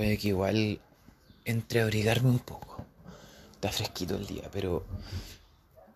[0.00, 0.80] puede que igual
[1.44, 2.86] entre a abrigarme un poco.
[3.52, 4.86] Está fresquito el día, pero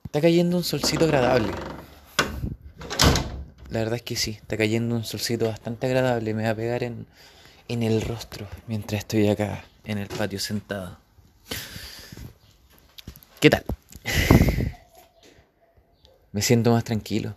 [0.05, 1.51] está cayendo un solcito agradable.
[3.71, 6.35] La verdad es que sí, está cayendo un solcito bastante agradable.
[6.35, 7.07] Me va a pegar en,
[7.67, 10.99] en el rostro mientras estoy acá en el patio sentado.
[13.41, 13.65] ¿Qué tal?
[16.33, 17.37] Me siento más tranquilo.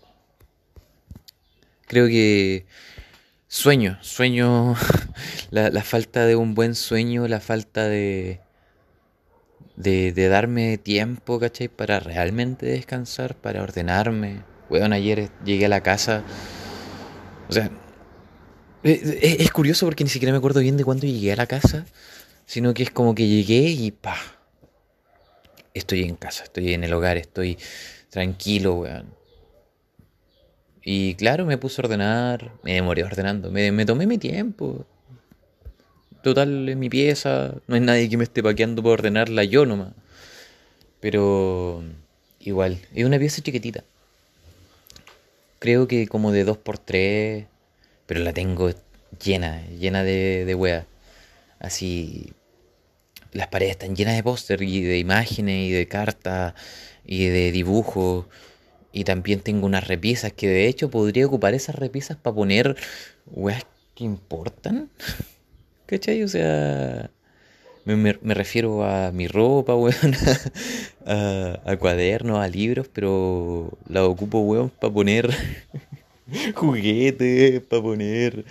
[1.86, 2.66] Creo que
[3.48, 4.76] sueño, sueño,
[5.52, 8.42] la, falta de un buen sueño, la falta de,
[9.76, 11.68] de, darme tiempo, ¿cachai?
[11.70, 14.44] Para realmente descansar, para ordenarme.
[14.70, 16.24] Bueno, ayer llegué a la casa.
[17.50, 17.72] O sea,
[18.84, 21.86] es, es, curioso porque ni siquiera me acuerdo bien de cuándo llegué a la casa,
[22.46, 24.18] sino que es como que llegué y pa.
[25.74, 27.58] Estoy en casa, estoy en el hogar, estoy
[28.10, 29.17] tranquilo, weón.
[30.90, 34.86] Y claro, me puse a ordenar, me demoré ordenando, me, me tomé mi tiempo.
[36.24, 39.92] Total, en mi pieza, no hay nadie que me esté paqueando por ordenarla yo nomás.
[41.02, 41.84] Pero
[42.40, 43.84] igual, es una pieza chiquitita.
[45.60, 47.48] Creo que como de 2x3,
[48.06, 48.72] pero la tengo
[49.22, 50.86] llena, llena de, de weas.
[51.60, 52.32] Así,
[53.34, 56.54] las paredes están llenas de póster y de imágenes y de cartas
[57.06, 58.28] y de dibujos.
[58.98, 62.76] Y también tengo unas repisas que de hecho podría ocupar esas repisas para poner
[63.28, 64.90] weas que importan.
[65.86, 66.24] ¿Cachai?
[66.24, 67.12] O sea,
[67.86, 70.16] me, me, refiero a mi ropa, weón,
[71.06, 75.30] a, cuadernos, a libros, pero la ocupo, weón, para poner
[76.56, 78.46] juguetes, para poner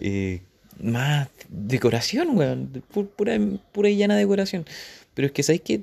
[0.00, 0.40] eh,
[0.82, 2.82] más decoración, weón,
[3.16, 3.38] pura,
[3.70, 4.64] pura y llana decoración.
[5.14, 5.82] Pero es que, ¿sabéis que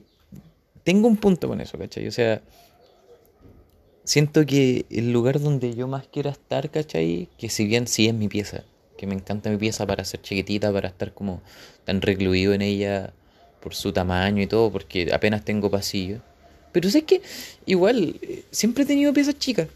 [0.84, 2.10] Tengo un punto con eso, ¿cachai?
[2.10, 2.42] O sea,
[4.04, 7.30] siento que el lugar donde yo más quiero estar, ¿cachai?
[7.38, 8.64] Que si bien sí es mi pieza,
[8.98, 11.42] que me encanta mi pieza para ser chiquitita, para estar como
[11.86, 13.14] tan recluido en ella
[13.62, 16.20] por su tamaño y todo, porque apenas tengo pasillo.
[16.72, 17.22] Pero sé que
[17.66, 18.20] igual
[18.50, 19.68] siempre he tenido piezas chicas.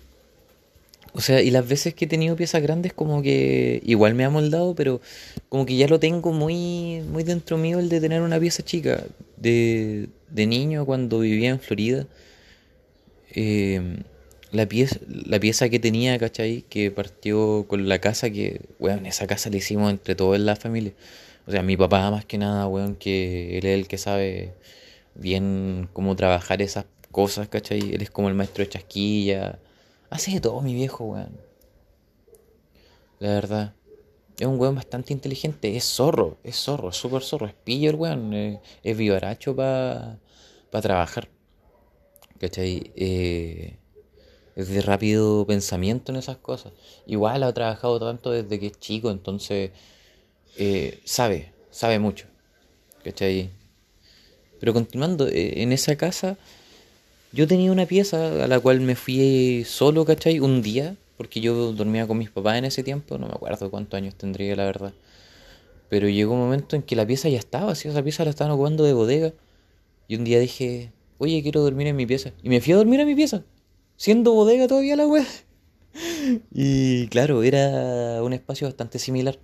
[1.14, 4.30] O sea, y las veces que he tenido piezas grandes como que igual me ha
[4.30, 5.00] moldado, pero
[5.48, 9.04] como que ya lo tengo muy muy dentro mío el de tener una pieza chica.
[9.38, 12.08] De, de niño cuando vivía en Florida,
[13.34, 14.04] eh,
[14.52, 16.64] la pieza, la pieza que tenía, ¿cachai?
[16.64, 20.56] Que partió con la casa que, weón, esa casa la hicimos entre todos en la
[20.56, 20.94] familia.
[21.48, 24.54] O sea, mi papá más que nada, weón, que él es el que sabe
[25.16, 27.94] bien cómo trabajar esas cosas, ¿cachai?
[27.94, 29.60] Él es como el maestro de chasquilla.
[30.10, 31.38] Hace de todo mi viejo, weón.
[33.20, 33.74] La verdad.
[34.40, 35.76] Es un weón bastante inteligente.
[35.78, 37.48] Es zorro, es zorro, es súper zorro.
[37.48, 38.34] Es pillo el weón.
[38.34, 40.20] Es, es vivaracho para
[40.72, 41.30] pa trabajar.
[42.40, 42.92] ¿Cachai?
[42.96, 43.78] Eh
[44.56, 46.72] es de rápido pensamiento en esas cosas.
[47.06, 49.72] Igual ha trabajado tanto desde que es chico, entonces
[50.58, 52.28] eh, sabe, sabe mucho.
[53.04, 53.50] ¿Cachai?
[54.60, 56.38] Pero continuando, eh, en esa casa
[57.34, 60.40] yo tenía una pieza a la cual me fui solo, ¿cachai?
[60.40, 63.98] Un día, porque yo dormía con mis papás en ese tiempo, no me acuerdo cuántos
[63.98, 64.94] años tendría, la verdad.
[65.90, 67.90] Pero llegó un momento en que la pieza ya estaba, ¿sí?
[67.90, 69.34] esa pieza la estaban ocupando de bodega.
[70.08, 72.32] Y un día dije, oye, quiero dormir en mi pieza.
[72.42, 73.44] Y me fui a dormir a mi pieza
[73.98, 75.26] siendo bodega todavía la web.
[76.52, 79.40] Y claro, era un espacio bastante similar.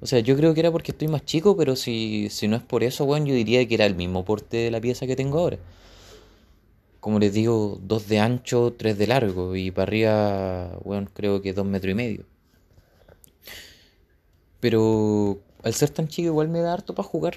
[0.00, 2.62] O sea, yo creo que era porque estoy más chico, pero si, si no es
[2.62, 5.38] por eso, bueno, yo diría que era el mismo porte de la pieza que tengo
[5.38, 5.58] ahora.
[7.00, 9.54] Como les digo, dos de ancho, tres de largo.
[9.56, 12.24] Y para arriba, bueno, creo que dos metros y medio.
[14.60, 17.36] Pero al ser tan chico igual me da harto para jugar.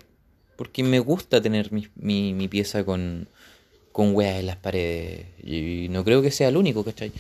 [0.56, 1.90] Porque me gusta tener mi,
[2.34, 3.28] mi pieza con,
[3.96, 5.26] con weas en las paredes.
[5.42, 7.14] Y no creo que sea el único, ¿cachai?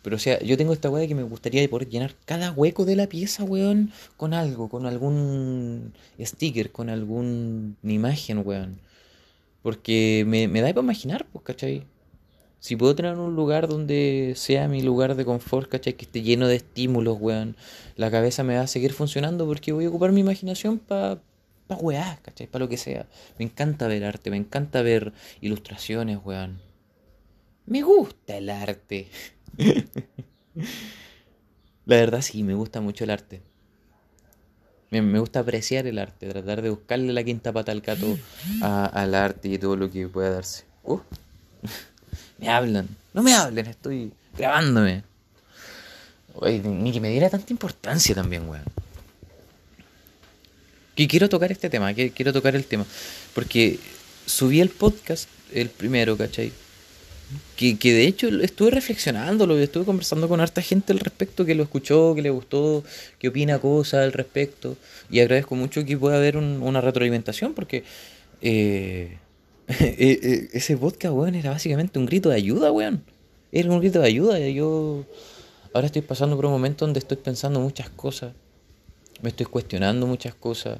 [0.00, 2.94] Pero o sea, yo tengo esta wea que me gustaría poder llenar cada hueco de
[2.94, 8.78] la pieza, weón, con algo, con algún sticker, con alguna imagen, weón.
[9.62, 11.82] Porque me, me da para imaginar, pues, ¿cachai?
[12.60, 15.94] Si puedo tener un lugar donde sea mi lugar de confort, ¿cachai?
[15.94, 17.56] Que esté lleno de estímulos, weón.
[17.96, 21.18] La cabeza me va a seguir funcionando porque voy a ocupar mi imaginación para
[21.66, 22.46] pa weá, ¿cachai?
[22.46, 23.06] Para lo que sea.
[23.38, 26.60] Me encanta ver arte, me encanta ver ilustraciones, weón.
[27.66, 29.08] Me gusta el arte.
[31.86, 33.42] La verdad sí, me gusta mucho el arte.
[34.90, 38.16] Me, gusta apreciar el arte, tratar de buscarle la quinta pata al gato
[38.62, 40.64] al arte y todo lo que pueda darse.
[40.84, 41.00] Uh.
[42.38, 45.02] me hablan, no me hablen, estoy grabándome.
[46.62, 48.64] Ni que me diera tanta importancia también, weón.
[50.94, 52.86] Que quiero tocar este tema, que quiero tocar el tema.
[53.34, 53.78] Porque
[54.26, 56.52] subí el podcast, el primero, ¿cachai?
[57.56, 61.62] que, que de hecho estuve reflexionándolo, estuve conversando con harta gente al respecto que lo
[61.64, 62.84] escuchó, que le gustó,
[63.18, 64.76] que opina cosas al respecto.
[65.10, 67.82] Y agradezco mucho que pueda haber un- una retroalimentación porque
[68.42, 69.16] eh,
[69.68, 73.02] eh, eh, ese podcast, weón, era básicamente un grito de ayuda, weón.
[73.52, 74.38] Era un grito de ayuda.
[74.50, 75.04] Yo
[75.72, 78.32] ahora estoy pasando por un momento donde estoy pensando muchas cosas,
[79.22, 80.78] me estoy cuestionando muchas cosas.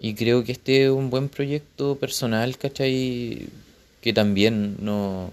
[0.00, 3.48] Y creo que este es un buen proyecto personal, ¿cachai?
[4.00, 5.30] Que también no...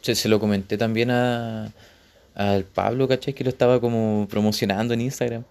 [0.00, 1.72] Se, se lo comenté también a,
[2.34, 3.34] al Pablo, ¿cachai?
[3.34, 5.44] Que lo estaba como promocionando en Instagram.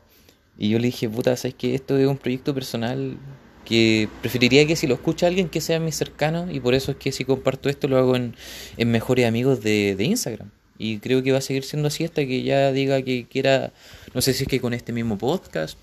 [0.57, 3.17] Y yo le dije, puta, ¿sabes que Esto es un proyecto personal
[3.65, 6.97] que preferiría que si lo escucha alguien que sea mi cercano y por eso es
[6.97, 8.35] que si comparto esto lo hago en,
[8.77, 10.49] en mejores amigos de, de Instagram.
[10.77, 13.71] Y creo que va a seguir siendo así hasta que ya diga que quiera,
[14.13, 15.77] no sé si es que con este mismo podcast,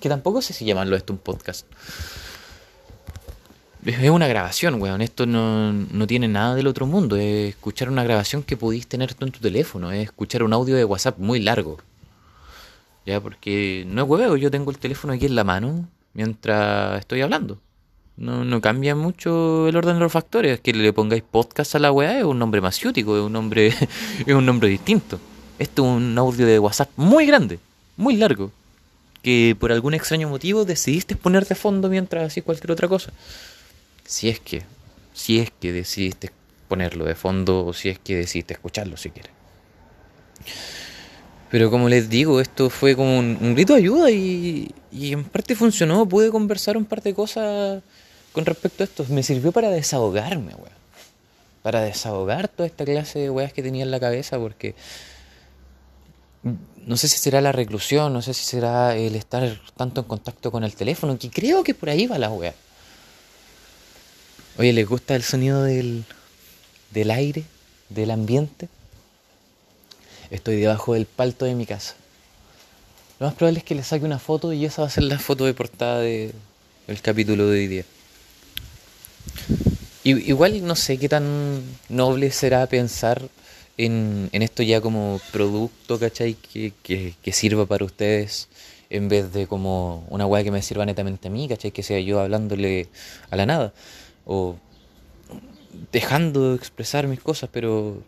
[0.00, 1.66] que tampoco sé si llamarlo esto un podcast.
[3.84, 5.00] Es una grabación, weón.
[5.00, 7.16] Esto no, no tiene nada del otro mundo.
[7.16, 9.92] Es escuchar una grabación que pudiste tener tú en tu teléfono.
[9.92, 11.78] Es escuchar un audio de WhatsApp muy largo.
[13.06, 14.36] Ya, porque no es hueveo.
[14.36, 17.58] Yo tengo el teléfono aquí en la mano mientras estoy hablando.
[18.16, 20.60] No, no cambia mucho el orden de los factores.
[20.60, 23.68] Que le pongáis podcast a la weá es un nombre masiútico, es un nombre,
[24.26, 25.20] es un nombre distinto.
[25.58, 27.58] Esto es un audio de WhatsApp muy grande,
[27.96, 28.52] muy largo.
[29.22, 33.12] Que por algún extraño motivo decidiste poner de fondo mientras hacías cualquier otra cosa.
[34.04, 34.62] Si es que,
[35.12, 36.30] si es que decidiste
[36.68, 39.32] ponerlo de fondo o si es que decidiste escucharlo si quieres.
[41.50, 45.56] Pero como les digo, esto fue como un, grito de ayuda y, y en parte
[45.56, 46.06] funcionó.
[46.08, 47.82] Pude conversar un par de cosas
[48.32, 49.04] con respecto a esto.
[49.08, 50.78] Me sirvió para desahogarme, weón.
[51.62, 54.74] Para desahogar toda esta clase de weas que tenía en la cabeza porque
[56.86, 60.50] no sé si será la reclusión, no sé si será el estar tanto en contacto
[60.50, 62.54] con el teléfono, que creo que por ahí va la wea.
[64.58, 66.04] Oye, ¿les gusta el sonido del,
[66.90, 67.44] del aire,
[67.90, 68.68] del ambiente?
[70.30, 71.94] Estoy debajo del palto de mi casa.
[73.20, 75.18] Lo más probable es que le saque una foto y esa va a ser la
[75.18, 76.32] foto de portada de-
[76.86, 77.84] del capítulo de hoy día.
[80.04, 83.28] Igual no sé qué tan noble será pensar
[83.78, 86.34] en, esto ya como producto, ¿cachai?
[86.34, 88.48] Que, que, sirva para ustedes
[88.90, 91.70] en vez de como una weá que me sirva netamente a mí, ¿cachai?
[91.70, 92.88] Que sea yo hablándole
[93.30, 93.72] a la nada.
[94.26, 94.56] O
[95.92, 98.02] dejando de expresar mis cosas, pero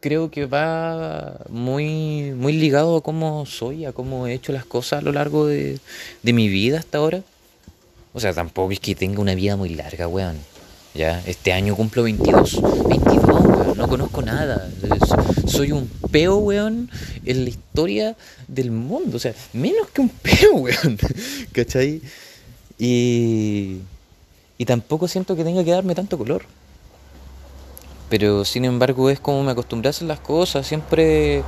[0.00, 5.00] creo que va muy, muy ligado a cómo soy, a cómo he hecho las cosas
[5.00, 5.80] a lo largo de,
[6.22, 7.22] de mi vida hasta ahora.
[8.14, 10.36] O sea, tampoco es que tenga una vida muy larga, weón.
[10.94, 12.62] Ya, este año cumplo 22.
[12.88, 13.57] 22, weón.
[13.78, 14.68] No conozco nada.
[15.46, 16.90] Soy un peo, weón,
[17.24, 18.16] en la historia
[18.48, 19.16] del mundo.
[19.16, 20.98] O sea, menos que un peo, weón.
[21.52, 22.02] ¿Cachai?
[22.76, 23.78] Y,
[24.58, 26.42] y tampoco siento que tenga que darme tanto color.
[28.10, 30.66] Pero sin embargo es como me acostumbré a las cosas.
[30.66, 31.44] Siempre...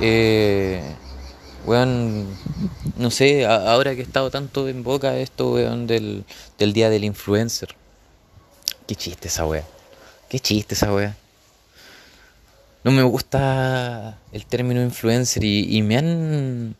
[0.00, 0.80] Eh,
[1.66, 2.26] Weón,
[2.96, 6.24] no sé, ahora que he estado tanto en boca esto, weón, del,
[6.58, 7.76] del día del influencer.
[8.86, 9.64] Qué chiste esa wea.
[10.30, 11.19] Qué chiste esa wea.
[12.82, 16.76] No me gusta el término influencer y, y me han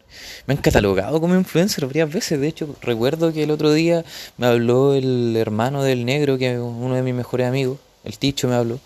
[0.46, 2.40] me han catalogado como influencer varias veces.
[2.40, 4.04] De hecho, recuerdo que el otro día
[4.36, 8.48] me habló el hermano del negro, que es uno de mis mejores amigos, el Ticho
[8.48, 8.78] me habló,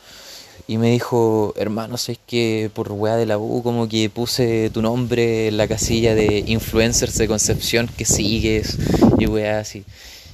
[0.66, 4.82] y me dijo, hermano, ¿sabes que por weá de la U como que puse tu
[4.82, 8.78] nombre en la casilla de influencers de Concepción que sigues
[9.18, 9.84] y weá así?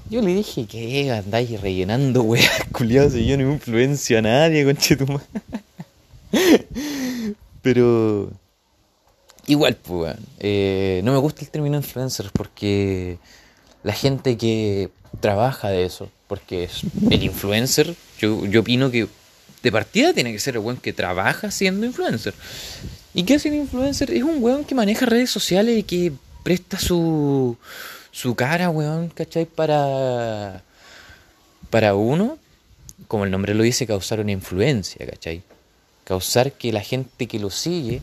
[0.09, 1.13] Yo le dije, ¿qué?
[1.13, 5.23] Andáis rellenando weá, culiado, si yo no influencio a nadie, conchetumá.
[7.63, 8.31] Pero
[9.47, 13.19] igual, pues, eh, no me gusta el término influencer porque
[13.83, 19.09] la gente que trabaja de eso, porque es el influencer, yo, yo opino que
[19.63, 22.35] de partida tiene que ser el weón que trabaja siendo influencer.
[23.13, 24.11] ¿Y qué hace un influencer?
[24.13, 27.57] Es un weón que maneja redes sociales y que presta su,
[28.11, 29.47] su cara, weón, ¿cachai?
[29.47, 30.63] Para,
[31.69, 32.39] para uno,
[33.09, 35.43] como el nombre lo dice, causar una influencia, ¿cachai?
[36.05, 38.03] Causar que la gente que lo sigue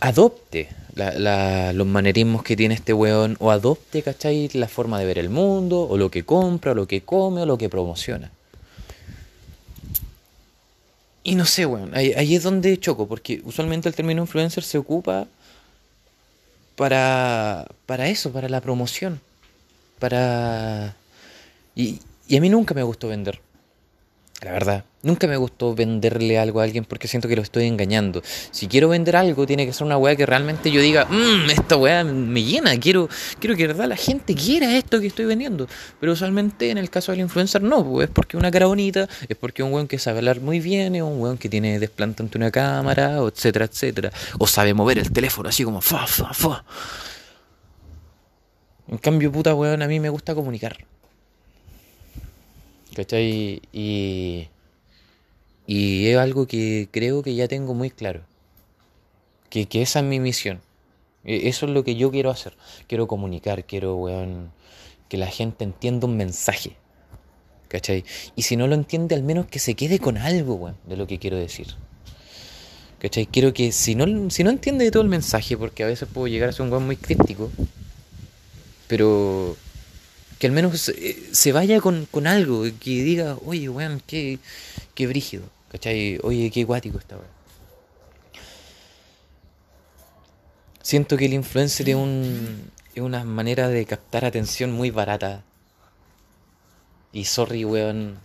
[0.00, 0.68] adopte
[1.74, 4.48] los manerismos que tiene este weón o adopte, ¿cachai?
[4.54, 7.46] La forma de ver el mundo, o lo que compra, o lo que come, o
[7.46, 8.30] lo que promociona.
[11.22, 14.78] Y no sé, weón, ahí, ahí es donde choco, porque usualmente el término influencer se
[14.78, 15.26] ocupa
[16.74, 19.20] para, para eso, para la promoción,
[19.98, 20.96] para...
[21.76, 23.40] Y, y a mí nunca me gustó vender.
[24.40, 28.22] La verdad, nunca me gustó venderle algo a alguien porque siento que lo estoy engañando.
[28.52, 31.76] Si quiero vender algo, tiene que ser una weá que realmente yo diga, mmm, esta
[31.76, 33.08] weá me llena, quiero,
[33.40, 35.66] quiero que la gente quiera esto que estoy vendiendo.
[35.98, 39.36] Pero usualmente en el caso del influencer no, pues, es porque una cara bonita, es
[39.36, 42.38] porque un weón que sabe hablar muy bien, es un weón que tiene desplante ante
[42.38, 44.12] una cámara, etcétera, etcétera.
[44.38, 46.64] O sabe mover el teléfono así como fa, fa, fa.
[48.86, 50.76] En cambio, puta weón, a mí me gusta comunicar.
[52.98, 53.62] ¿Cachai?
[53.72, 54.48] Y,
[55.68, 58.22] y es algo que creo que ya tengo muy claro.
[59.50, 60.60] Que, esa es mi misión.
[61.22, 62.56] E, eso es lo que yo quiero hacer.
[62.88, 64.50] Quiero comunicar, quiero, weón,
[65.08, 66.72] que la gente entienda un mensaje.
[67.68, 68.04] ¿Cachai?
[68.34, 71.06] Y si no lo entiende, al menos que se quede con algo, weón, de lo
[71.06, 71.68] que quiero decir.
[72.98, 73.26] ¿Cachai?
[73.26, 76.48] Quiero que si no, si no entiende todo el mensaje, porque a veces puedo llegar
[76.48, 77.48] a ser un weón muy crítico,
[78.88, 79.56] pero
[80.38, 84.38] que al menos eh, se vaya con, con, algo, que diga, oye, weón, qué,
[84.94, 86.18] qué brígido, ¿cachai?
[86.22, 87.38] Oye, qué guático esta weón.
[90.82, 95.42] Siento que el influencer es, un, es una manera de captar atención muy barata.
[97.12, 98.18] Y sorry, weón,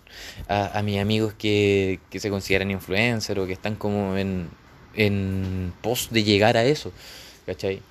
[0.48, 4.50] a, a mis amigos que, que se consideran influencer o que están como en,
[4.93, 6.91] en pos de llegar a eso,
[7.46, 7.82] ¿cachai?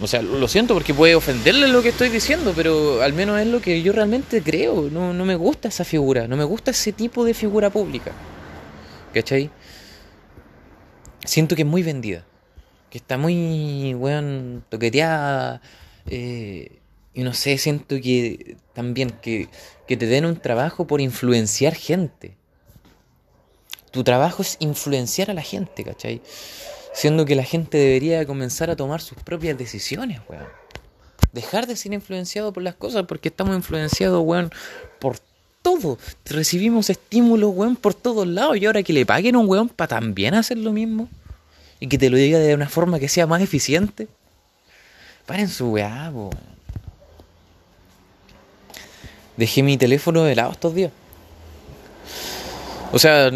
[0.00, 3.46] O sea, lo siento porque puede ofenderle lo que estoy diciendo, pero al menos es
[3.46, 4.88] lo que yo realmente creo.
[4.90, 8.12] No, no me gusta esa figura, no me gusta ese tipo de figura pública.
[9.12, 9.50] ¿Cachai?
[11.24, 12.24] Siento que es muy vendida,
[12.90, 15.62] que está muy, weón, toqueteada.
[16.06, 16.80] Eh,
[17.14, 19.48] y no sé, siento que también que,
[19.86, 22.36] que te den un trabajo por influenciar gente.
[23.92, 26.20] Tu trabajo es influenciar a la gente, ¿cachai?
[26.94, 30.46] Siendo que la gente debería comenzar a tomar sus propias decisiones, weón.
[31.32, 34.52] Dejar de ser influenciado por las cosas porque estamos influenciados, weón,
[35.00, 35.18] por
[35.60, 35.98] todo.
[36.24, 38.56] Recibimos estímulos, weón, por todos lados.
[38.58, 41.08] Y ahora que le paguen a un weón para también hacer lo mismo.
[41.80, 44.06] Y que te lo diga de una forma que sea más eficiente.
[45.26, 46.30] Paren su weá, weón.
[49.36, 50.92] Dejé mi teléfono de lado estos días.
[52.92, 53.32] O sea,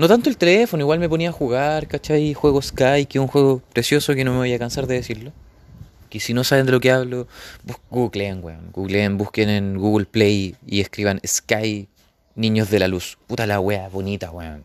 [0.00, 2.32] no tanto el teléfono, igual me ponía a jugar, ¿cachai?
[2.32, 5.30] Juego Sky, que es un juego precioso que no me voy a cansar de decirlo.
[6.08, 7.28] Que si no saben de lo que hablo,
[7.90, 8.72] googleen, weón.
[8.72, 11.86] Googleen, busquen en Google Play y escriban Sky
[12.34, 13.18] Niños de la Luz.
[13.26, 14.62] Puta la wea, bonita, weón.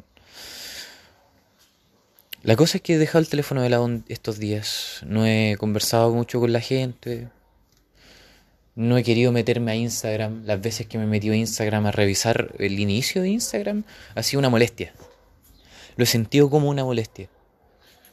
[2.42, 5.02] La cosa es que he dejado el teléfono de lado estos días.
[5.06, 7.28] No he conversado mucho con la gente.
[8.74, 10.46] No he querido meterme a Instagram.
[10.46, 13.84] Las veces que me he metido a Instagram a revisar el inicio de Instagram
[14.16, 14.94] ha sido una molestia.
[15.98, 17.30] Lo he sentido como una molestia.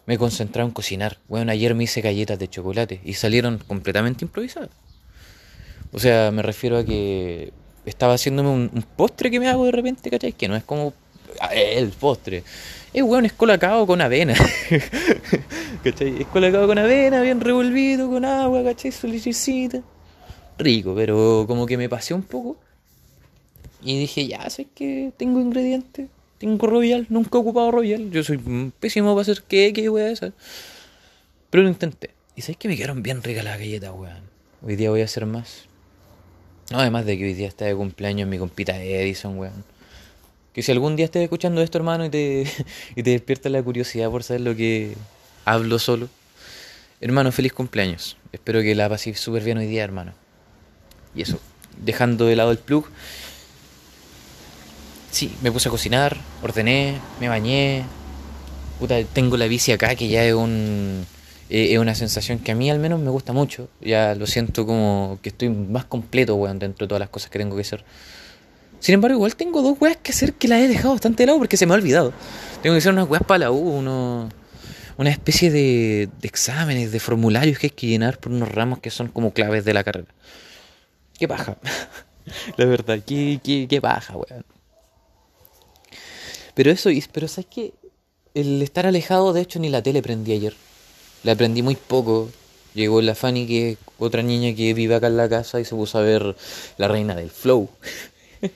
[0.06, 1.18] Me he en cocinar.
[1.28, 4.70] Bueno, ayer me hice galletas de chocolate y salieron completamente improvisadas.
[5.92, 7.52] O sea, me refiero a que
[7.84, 10.32] estaba haciéndome un, postre que me hago de repente, ¿cachai?
[10.32, 10.92] Que no es como
[11.40, 12.42] ah, el postre.
[12.92, 14.34] Es weón, es colacao con avena.
[15.84, 16.22] ¿cachai?
[16.22, 18.90] Es colacao con avena, bien revolvido, con agua, ¿cachai?
[18.90, 19.06] Su
[20.58, 22.56] Rico, pero como que me pasé un poco.
[23.82, 26.08] Y dije, ya sé que tengo ingredientes
[26.42, 28.10] tengo Royal, nunca he ocupado Royal.
[28.10, 28.40] Yo soy
[28.80, 30.32] pésimo para hacer qué, qué a esa.
[31.50, 32.10] Pero lo intenté.
[32.34, 34.24] Y sabes que me quedaron bien ricas las galletas, weón.
[34.60, 35.66] Hoy día voy a hacer más.
[36.72, 39.64] No, además de que hoy día está de cumpleaños mi compita Edison, weón.
[40.52, 42.44] Que si algún día estés escuchando esto, hermano, y te,
[42.96, 44.94] y te despierta la curiosidad por saber lo que
[45.44, 46.08] hablo solo.
[47.00, 48.16] Hermano, feliz cumpleaños.
[48.32, 50.12] Espero que la paséis súper bien hoy día, hermano.
[51.14, 51.38] Y eso,
[51.84, 52.86] dejando de lado el plug,
[55.12, 57.84] Sí, me puse a cocinar, ordené, me bañé.
[58.80, 61.06] Puta, tengo la bici acá que ya es un
[61.50, 63.68] es una sensación que a mí al menos me gusta mucho.
[63.82, 67.38] Ya lo siento como que estoy más completo, weón, dentro de todas las cosas que
[67.38, 67.84] tengo que hacer.
[68.80, 71.38] Sin embargo, igual tengo dos weas que hacer que las he dejado bastante de lado
[71.38, 72.14] porque se me ha olvidado.
[72.62, 74.30] Tengo que hacer unas weas para la U, uno,
[74.96, 78.90] una especie de, de exámenes, de formularios que hay que llenar por unos ramos que
[78.90, 80.08] son como claves de la carrera.
[81.18, 81.58] Qué paja.
[82.56, 84.44] la verdad, qué, qué, qué paja, weón.
[86.54, 87.74] Pero eso, pero ¿sabes qué?
[88.34, 90.54] El estar alejado, de hecho, ni la tele prendí ayer.
[91.22, 92.30] La prendí muy poco.
[92.74, 95.74] Llegó la Fanny, que es otra niña que vive acá en la casa, y se
[95.74, 96.34] puso a ver
[96.78, 97.68] La Reina del Flow.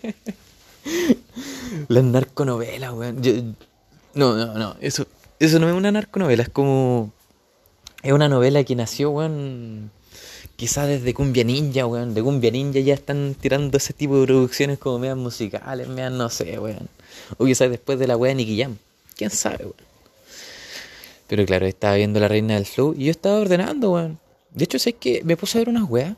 [1.89, 3.57] la narconovela, weón.
[4.15, 4.77] No, no, no.
[4.81, 5.07] Eso,
[5.39, 7.13] eso no es una narconovela, es como.
[8.03, 9.91] Es una novela que nació, weón.
[10.57, 12.15] Quizás desde Cumbia Ninja, weón.
[12.15, 16.29] De Cumbia Ninja ya están tirando ese tipo de producciones como medias musicales, medias no
[16.31, 16.89] sé, weón.
[17.37, 18.77] O quizás después de la wea de Nicky Jam.
[19.17, 19.75] Quién sabe, weón.
[21.29, 24.19] Pero claro, estaba viendo La Reina del Flow y yo estaba ordenando, weón.
[24.51, 26.17] De hecho, sé que me puse a ver unas weas.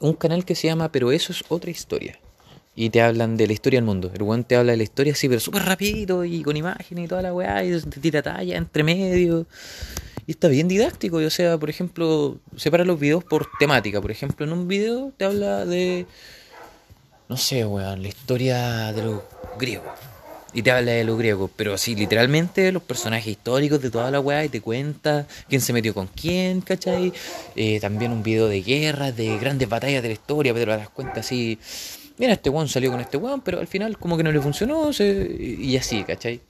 [0.00, 2.18] Un canal que se llama Pero eso es otra historia.
[2.76, 4.08] y te hablan de la historia del mundo.
[4.14, 7.08] El weón te habla de la historia así, pero súper rápido y con imágenes y
[7.08, 9.46] toda la weá, y te tira talla entre medio.
[10.28, 13.98] Y está bien didáctico, y, o sea, por ejemplo, separa los videos por temática.
[14.02, 16.04] Por ejemplo, en un video te habla de,
[17.30, 19.22] no sé, weón, la historia de los
[19.58, 19.86] griegos
[20.52, 24.20] y te habla de los griegos, pero así literalmente los personajes históricos de toda la
[24.20, 27.10] weá y te cuenta quién se metió con quién, ¿cachai?
[27.56, 30.90] Eh, también un video de guerras, de grandes batallas de la historia, pero te das
[30.90, 31.58] cuenta así,
[32.18, 34.90] mira, este weón salió con este weón, pero al final como que no le funcionó,
[34.90, 36.42] y así, ¿cachai?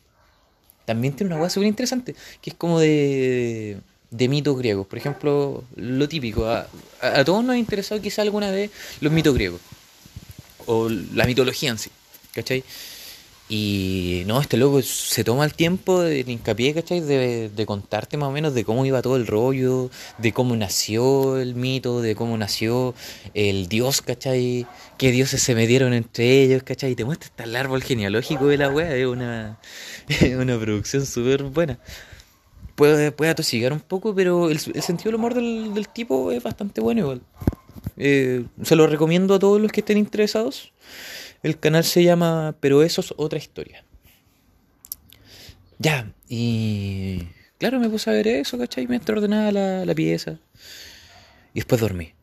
[0.88, 3.76] También tiene una weá súper interesante, que es como de,
[4.10, 4.86] de mitos griegos.
[4.86, 6.66] Por ejemplo, lo típico, a,
[7.02, 8.70] a todos nos ha interesado quizá alguna vez
[9.02, 9.60] los mitos griegos,
[10.64, 11.90] o la mitología en sí,
[12.32, 12.64] ¿cachai?
[13.50, 17.00] Y no, este loco se toma el tiempo de hincapié, ¿cachai?
[17.00, 21.54] De, contarte más o menos de cómo iba todo el rollo, de cómo nació el
[21.54, 22.94] mito, de cómo nació
[23.32, 24.66] el dios, ¿cachai?
[24.98, 26.92] Qué dioses se metieron entre ellos, ¿cachai?
[26.92, 29.58] Y te muestra hasta el árbol genealógico de la wea, es una,
[30.38, 31.78] una producción súper buena.
[32.74, 36.82] Puede, puede atosigar un poco, pero el, sentido del humor del, del, tipo es bastante
[36.82, 37.22] bueno igual.
[37.96, 40.70] Eh, se lo recomiendo a todos los que estén interesados.
[41.42, 43.84] El canal se llama Pero eso es otra historia.
[45.78, 47.28] Ya, y
[47.58, 48.88] claro, me puse a ver eso, ¿cachai?
[48.88, 50.38] Mientras ordenaba la, la pieza.
[51.54, 52.14] Y después dormí.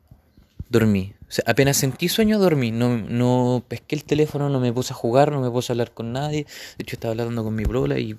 [0.69, 1.13] Dormí.
[1.29, 2.71] O sea, apenas sentí sueño, dormí.
[2.71, 5.93] No, no pesqué el teléfono, no me puse a jugar, no me puse a hablar
[5.93, 6.45] con nadie.
[6.77, 8.17] De hecho, estaba hablando con mi brola y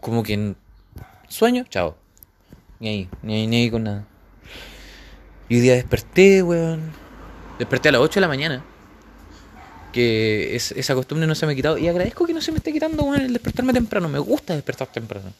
[0.00, 0.56] como que en
[1.28, 1.96] sueño, chao.
[2.78, 4.06] Ni ahí, ni ahí, ni ahí con nada.
[5.48, 6.92] Y hoy día desperté, weón.
[7.58, 8.64] Desperté a las 8 de la mañana
[9.92, 11.78] que es, esa costumbre no se me ha quitado.
[11.78, 14.08] Y agradezco que no se me esté quitando, el despertarme temprano.
[14.08, 15.32] Me gusta despertar temprano.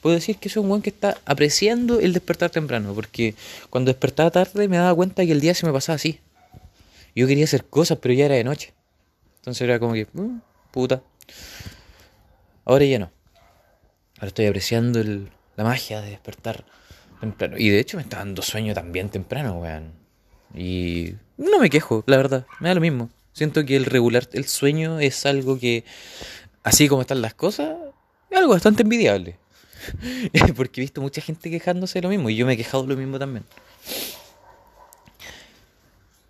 [0.00, 2.94] Puedo decir que soy un buen que está apreciando el despertar temprano.
[2.94, 3.34] Porque
[3.68, 6.20] cuando despertaba tarde me daba cuenta que el día se me pasaba así.
[7.14, 8.72] Yo quería hacer cosas, pero ya era de noche.
[9.38, 10.38] Entonces era como que, uh,
[10.70, 11.02] puta.
[12.64, 13.10] Ahora ya no.
[14.16, 16.64] Ahora estoy apreciando el, la magia de despertar
[17.20, 17.56] temprano.
[17.58, 19.92] Y de hecho me está dando sueño también temprano, weón.
[20.54, 22.46] Y no me quejo, la verdad.
[22.60, 23.10] Me da lo mismo.
[23.32, 25.84] Siento que el regular el sueño es algo que,
[26.62, 27.76] así como están las cosas,
[28.30, 29.36] es algo bastante envidiable.
[30.56, 32.90] Porque he visto mucha gente quejándose de lo mismo y yo me he quejado de
[32.90, 33.44] lo mismo también.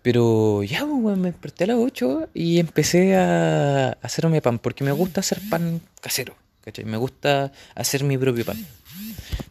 [0.01, 4.91] Pero ya, pues, me desperté a las 8 y empecé a hacerme pan, porque me
[4.91, 6.85] gusta hacer pan casero, ¿cachai?
[6.85, 8.65] Me gusta hacer mi propio pan.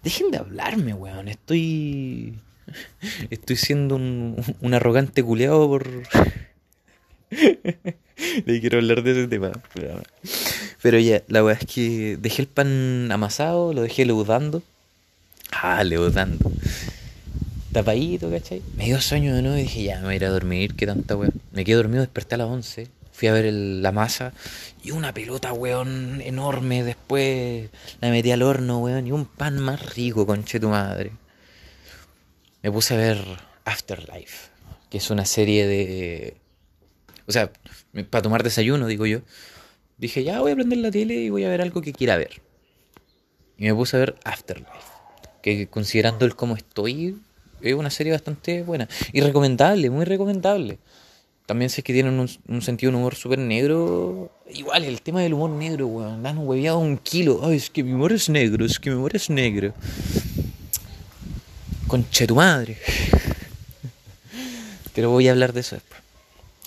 [0.03, 2.39] Dejen de hablarme, weón, estoy...
[3.31, 5.89] Estoy siendo un, un arrogante culeado por...
[8.47, 9.53] Le quiero hablar de ese tema.
[10.83, 14.63] Pero ya, la weá es que dejé el pan amasado, lo dejé leudando.
[15.53, 16.51] Ah, leudando.
[17.73, 18.63] Tapadito, ¿cachai?
[18.77, 20.87] Me dio sueño de nuevo y dije, ya, me voy a ir a dormir, qué
[20.87, 21.31] tanta weá.
[21.53, 22.89] Me quedé dormido, desperté a las 11.
[23.13, 24.33] Fui a ver la masa
[24.83, 26.83] y una pelota, weón, enorme.
[26.83, 27.69] Después
[28.01, 31.13] la metí al horno, weón, y un pan más rico, conche tu madre.
[32.63, 33.19] Me puse a ver
[33.65, 34.49] Afterlife,
[34.91, 36.37] que es una serie de
[37.31, 37.53] o sea,
[38.11, 39.21] para tomar desayuno, digo yo.
[39.99, 42.43] Dije, ya voy a prender la tele y voy a ver algo que quiera ver.
[43.57, 44.69] Y me puse a ver Afterlife.
[45.43, 47.17] Que considerando el cómo estoy,
[47.61, 48.89] es una serie bastante buena.
[49.13, 50.79] Y recomendable, muy recomendable.
[51.47, 54.33] También sé que tienen un, sentido de humor súper negro.
[54.53, 56.25] Igual, el tema del humor negro, weón.
[56.25, 57.43] Dan hueveado un kilo.
[57.45, 59.73] Ay, es que mi humor es negro, es que mi humor es negro.
[61.87, 62.77] Conche tu madre.
[64.97, 66.10] Pero voy a hablar de eso después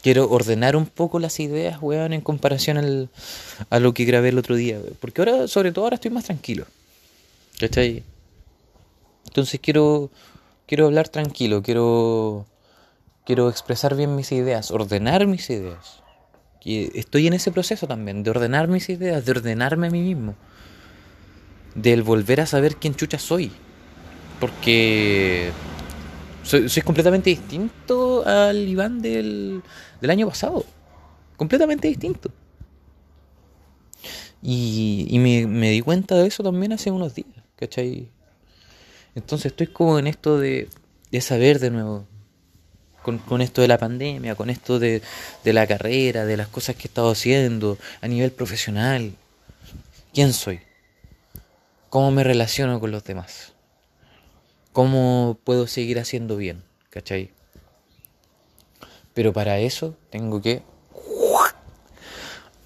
[0.04, 3.10] quiero ordenar un poco las ideas, weón, en comparación al,
[3.70, 4.80] a lo que grabé el otro día.
[5.00, 6.66] Porque ahora, sobre todo ahora estoy más tranquilo.
[7.58, 8.04] ¿Cachai?
[9.26, 10.12] Entonces quiero,
[10.68, 12.46] quiero hablar tranquilo, quiero,
[13.26, 16.02] quiero expresar bien mis ideas, ordenar mis ideas.
[16.66, 20.36] Estoy en ese proceso también, de ordenar mis ideas, de ordenarme a mí mismo.
[21.76, 23.52] Del volver a saber quién chucha soy.
[24.40, 25.52] Porque
[26.44, 29.62] soy, soy completamente distinto al Iván del,
[30.02, 30.66] del año pasado.
[31.38, 32.32] Completamente distinto.
[34.42, 38.10] Y, me, di cuenta de eso también hace unos días, ¿cachai?
[39.16, 40.68] Entonces estoy como en esto de,
[41.12, 42.06] de saber de nuevo.
[43.02, 45.02] Con, con, esto de la pandemia, con esto de,
[45.44, 49.14] de la carrera, de las cosas que he estado haciendo a nivel profesional.
[50.14, 50.62] ¿Quién soy?
[51.90, 53.53] ¿Cómo me relaciono con los demás?
[54.74, 56.64] ¿Cómo puedo seguir haciendo bien?
[56.90, 57.32] ¿Cachai?
[59.14, 60.64] Pero para eso tengo que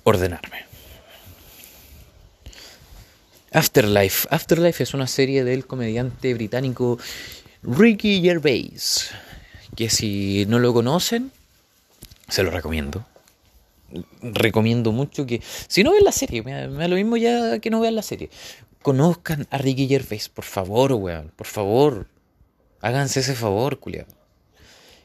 [0.04, 0.66] ordenarme.
[3.52, 4.28] Afterlife.
[4.32, 6.98] Afterlife es una serie del comediante británico
[7.62, 9.12] Ricky Gervais.
[9.76, 11.32] Que si no lo conocen,
[12.30, 13.06] se lo recomiendo.
[14.22, 17.80] recomiendo mucho que, si no ven la serie, me da, lo mismo ya que no
[17.80, 18.30] vean la serie,
[18.82, 22.08] conozcan a Ricky Gervais, por favor, weón, por favor,
[22.82, 24.08] háganse ese favor, culiado.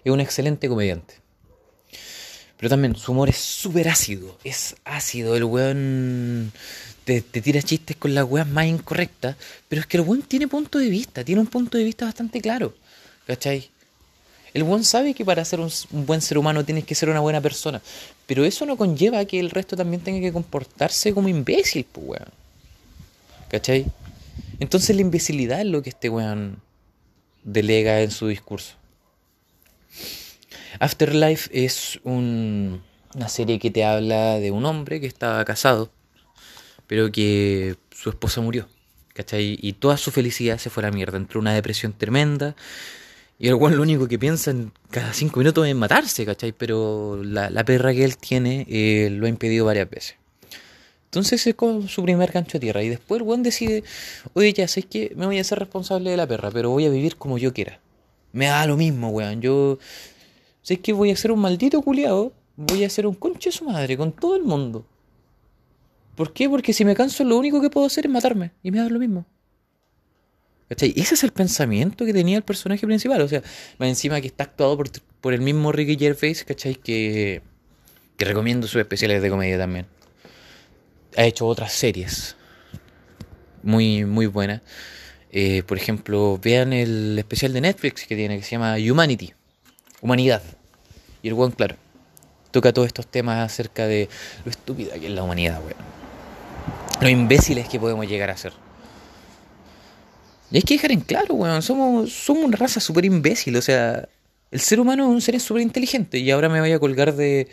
[0.04, 1.14] Es un excelente comediante.
[2.56, 6.52] Pero también su humor es súper ácido, es ácido, el weón
[7.04, 9.36] te, te, tira chistes con las weas más incorrectas,
[9.68, 12.40] pero es que el weón tiene punto de vista, tiene un punto de vista bastante
[12.40, 12.74] claro,
[13.26, 13.72] ¿cachai?
[14.54, 17.40] El buen sabe que para ser un, buen ser humano tienes que ser una buena
[17.40, 17.80] persona.
[18.26, 22.41] Pero eso no conlleva que el resto también tenga que comportarse como imbécil, pues, weón.
[23.52, 23.84] ¿Cachai?
[24.60, 26.62] Entonces la imbecilidad es lo que este weón
[27.44, 28.76] delega en su discurso.
[30.80, 32.82] Afterlife es un,
[33.14, 35.90] una serie que te habla de un hombre que estaba casado,
[36.86, 38.68] pero que su esposa murió.
[39.12, 39.58] ¿Cachai?
[39.60, 41.18] Y toda su felicidad se fue a la mierda.
[41.18, 42.56] Entró una depresión tremenda.
[43.38, 46.52] Y el weón lo único que piensa en cada cinco minutos es matarse, ¿cachai?
[46.52, 50.21] Pero la, perra que él tiene eh, lo ha impedido varias veces.
[51.12, 52.82] Entonces es como su primer gancho a tierra.
[52.82, 53.84] Y después el weón decide,
[54.32, 56.88] oye, ya sé que me voy a hacer responsable de la perra, pero voy a
[56.88, 57.80] vivir como yo quiera.
[58.32, 59.42] Me da lo mismo, weón.
[59.42, 59.78] Yo
[60.62, 62.32] sé que voy a ser un maldito culiado.
[62.56, 64.86] Voy a ser un conche de su madre con todo el mundo.
[66.14, 66.48] ¿Por qué?
[66.48, 68.52] Porque si me canso lo único que puedo hacer es matarme.
[68.62, 69.26] Y me da lo mismo.
[70.70, 73.20] Ese es el pensamiento que tenía el personaje principal.
[73.20, 73.42] O sea,
[73.78, 74.78] más encima que está actuado
[75.20, 76.74] por, el mismo Ricky Gervais, ¿cachai?
[76.74, 77.42] Que,
[78.16, 79.84] que recomiendo sus especiales de comedia también.
[81.16, 82.36] Ha hecho otras series
[83.62, 84.60] muy, muy buenas.
[85.30, 89.32] Eh, por ejemplo, vean el especial de Netflix que tiene, que se llama Humanity.
[90.00, 90.42] Humanidad.
[91.22, 91.76] Y el buen, claro,
[92.50, 94.08] toca todos estos temas acerca de
[94.44, 95.92] lo estúpida que es la humanidad, weón.
[97.00, 98.52] Lo imbéciles que podemos llegar a ser.
[100.50, 104.06] Y hay que dejar en claro, weón, somos, somos una raza súper imbécil, o sea,
[104.50, 107.48] el ser humano es un ser súper inteligente y ahora me voy a colgar de,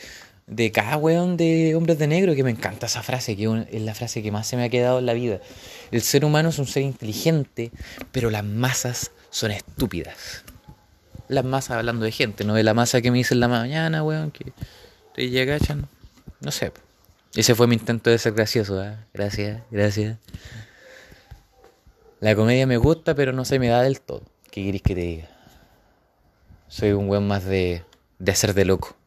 [0.50, 3.94] de cada weón de hombres de negro, que me encanta esa frase, que es la
[3.94, 5.40] frase que más se me ha quedado en la vida.
[5.92, 7.72] El ser humano es un ser inteligente,
[8.12, 10.44] pero las masas son estúpidas.
[11.28, 14.32] Las masas hablando de gente, no de la masa que me hice la mañana, weón,
[14.32, 14.52] que
[15.14, 15.60] te llega,
[16.42, 16.72] no sé.
[17.36, 18.96] Ese fue mi intento de ser gracioso, ¿eh?
[19.14, 20.18] Gracias, gracias.
[22.20, 24.24] La comedia me gusta, pero no se me da del todo.
[24.50, 25.30] ¿Qué querés que te diga?
[26.68, 27.84] Soy un weón más de,
[28.18, 28.99] de hacer de loco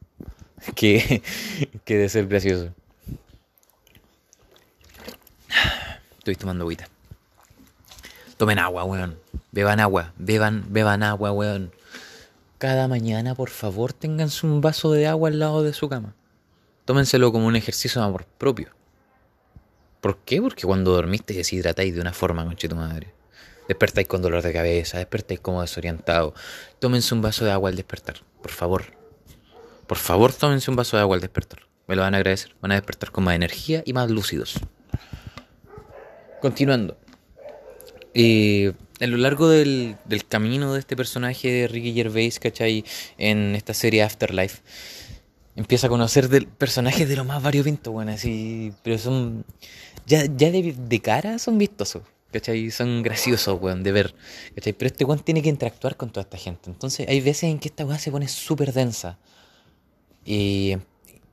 [0.74, 1.22] que,
[1.84, 2.70] que de ser gracioso.
[6.18, 6.88] Estoy tomando agüita.
[8.36, 9.18] Tomen agua, weón.
[9.50, 10.12] Beban agua.
[10.16, 11.72] Beban, beban agua, weón.
[12.58, 16.14] Cada mañana, por favor, ténganse un vaso de agua al lado de su cama.
[16.84, 18.70] Tómenselo como un ejercicio de amor propio.
[20.00, 20.40] ¿Por qué?
[20.40, 23.12] Porque cuando dormís te deshidratáis de una forma, conche tu madre.
[23.68, 26.34] Despertáis con dolor de cabeza, despertáis como desorientado.
[26.78, 29.01] Tómense un vaso de agua al despertar, por favor.
[29.86, 31.60] Por favor, tómense un vaso de agua al despertar.
[31.86, 32.54] Me lo van a agradecer.
[32.60, 34.54] Van a despertar con más energía y más lúcidos.
[36.40, 36.96] Continuando.
[38.14, 39.96] Eh, a lo largo del,
[40.28, 42.84] camino de este personaje de Ricky Gervais, ¿cachai?
[43.18, 44.60] En esta serie Afterlife,
[45.56, 49.44] empieza a conocer del personajes de lo más variopinto, bueno, así, pero son
[50.06, 52.70] ya, de, cara son vistosos, ¿cachai?
[52.70, 54.14] Son graciosos, weón, de ver,
[54.54, 54.72] ¿cachai?
[54.72, 56.70] Pero este weón tiene que interactuar con toda esta gente.
[56.70, 59.18] Entonces hay veces en que esta weón se pone súper densa.
[60.24, 60.76] Y,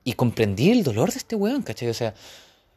[0.04, 1.90] y comprendí el dolor de este weón, ¿cachai?
[1.90, 2.16] O sea,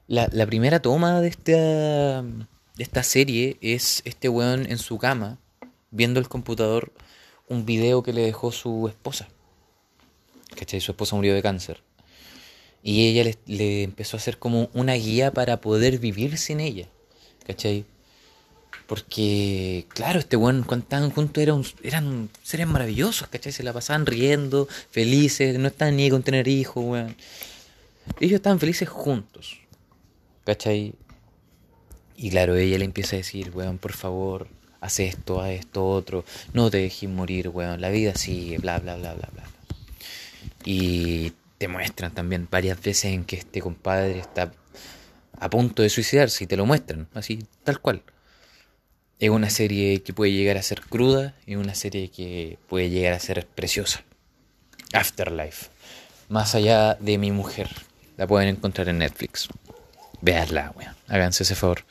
[0.07, 2.44] la, primera toma de esta, de
[2.77, 5.38] esta serie es este weón en su cama,
[5.90, 6.92] viendo el computador,
[7.48, 9.29] un video que le dejó su esposa.
[10.57, 10.81] ¿Cachai?
[10.81, 11.83] Su esposa murió de cáncer.
[12.83, 16.88] Y ella le, empezó a hacer como una guía para poder vivir sin ella.
[17.46, 17.85] ¿Cachai?
[18.92, 23.50] Porque, claro, este weón, cuando estaban juntos eran, seres maravillosos, ¿cachai?
[23.50, 27.16] Se la pasaban riendo, felices, no estaban ni con tener hijos, weón.
[28.20, 29.61] Ellos estaban felices juntos,
[30.44, 30.92] ¿cachai?
[32.18, 34.46] Y claro, ella le empieza a decir, weón, por favor,
[34.83, 38.96] haz esto, haz esto, otro, no te dejes morir, weón, la vida sigue, bla, bla,
[38.96, 39.44] bla, bla, bla.
[40.66, 44.52] Y te muestran también varias veces en que este compadre está
[45.40, 48.02] a punto de suicidarse y te lo muestran, así, tal cual.
[49.23, 53.13] Es una serie que puede llegar a ser cruda y una serie que puede llegar
[53.13, 54.03] a ser preciosa.
[54.93, 55.67] Afterlife.
[56.29, 57.69] Más allá de mi mujer.
[58.17, 59.49] La pueden encontrar en Netflix.
[60.23, 60.97] Veanla, weón.
[61.07, 61.85] Háganse ese favor.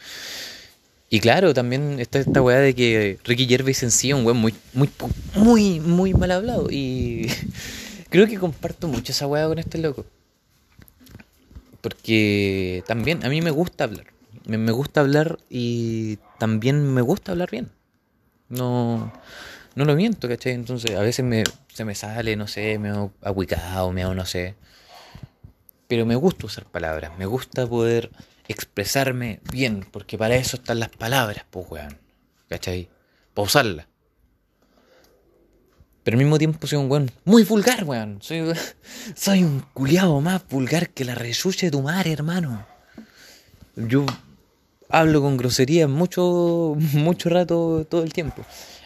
[1.10, 4.54] Y claro, también está esta weá de que Ricky Gervais sí es un weón muy,
[4.74, 4.90] muy,
[5.34, 6.68] muy, muy mal hablado.
[6.70, 7.32] Y
[8.10, 10.06] Creo que comparto mucho esa weá con este loco.
[11.80, 14.11] Porque también a mí me gusta hablar.
[14.46, 17.70] Me, gusta hablar y también me gusta hablar bien.
[18.50, 19.14] No,
[19.76, 20.54] no lo miento, ¿cachai?
[20.54, 24.26] Entonces a veces me, se me sale, no sé, me hago aguicado, me hago no
[24.26, 24.56] sé.
[25.88, 28.12] Pero me gusta usar palabras, me gusta poder
[28.48, 31.98] expresarme bien, porque para eso están las palabras, pues, weón.
[32.50, 32.90] ¿Cachai?
[33.34, 33.88] Para usarlas.
[36.04, 38.20] Pero al mismo tiempo soy un weón muy vulgar, weón.
[38.22, 38.54] Soy,
[39.16, 42.66] soy un culiado más vulgar que la resuche de tu madre, hermano.
[43.76, 44.06] Yo
[44.92, 48.44] hablo con groserías mucho, mucho rato todo el tiempo.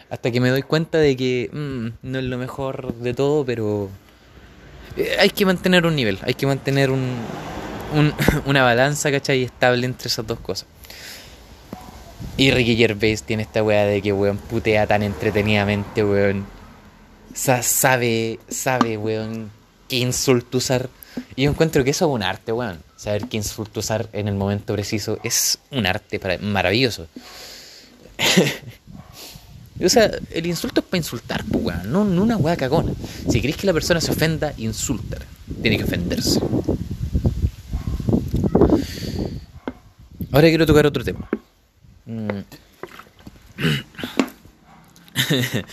[0.08, 3.90] Hasta que me doy cuenta de que mm, no es lo mejor de todo, pero
[4.96, 7.16] eh, hay que mantener un nivel, hay que mantener un,
[7.94, 8.14] un,
[8.46, 9.42] una balanza, ¿cachai?
[9.42, 10.66] Estable entre esas dos cosas.
[12.36, 16.46] Y Ricky Gervais tiene esta weá de que, weón, putea tan entretenidamente, weón.
[17.34, 19.50] sabe, sabe, weón,
[19.88, 20.88] qué insulto usar.
[21.34, 22.78] Y yo encuentro que eso es un arte, weón.
[22.96, 27.06] Saber qué insulto usar en el momento preciso es un arte maravilloso.
[29.84, 31.92] o sea, el insulto es para insultar, pues, weón.
[31.92, 32.92] No, no una weá cagona.
[33.28, 35.18] Si querés que la persona se ofenda, insulta.
[35.62, 36.40] Tiene que ofenderse.
[40.32, 41.28] Ahora quiero tocar otro tema.
[42.04, 42.40] Mm.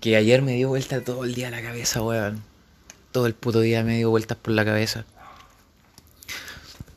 [0.00, 2.55] que ayer me dio vuelta todo el día la cabeza, weón.
[3.16, 5.06] Todo el puto día me dio vueltas por la cabeza.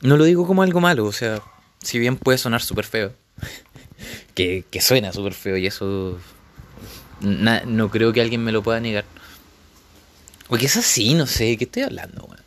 [0.02, 1.42] No lo digo como algo malo, o sea,
[1.82, 3.14] si bien puede sonar súper feo,
[4.36, 6.20] que, que, suena súper feo y eso
[7.22, 9.06] no creo que alguien me lo pueda negar.
[10.50, 12.44] Porque es así, no sé, ¿qué estoy hablando, weón?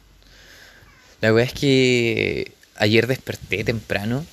[1.23, 4.27] La weá es que ayer desperté temprano